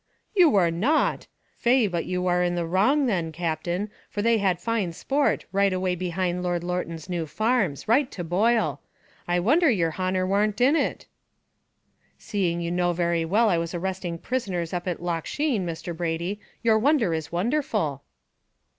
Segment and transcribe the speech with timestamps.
[0.35, 1.27] "You war not!
[1.55, 5.71] faix but you war in the wrong then, Captain, for they had fine sport, right
[5.71, 8.81] away behind Lord Lorton's new farms right to Boyle.
[9.27, 11.05] I wonder yer honer warn't in it."
[12.17, 15.95] "Seeing you know very well I was arresting prisoners up at Loch Sheen, Mr.
[15.95, 18.01] Brady, your wonder is wonderful."